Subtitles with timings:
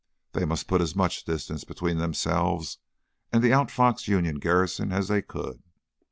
[0.31, 2.79] They must put as much distance between themselves
[3.31, 5.61] and the out foxed Union garrison as they could.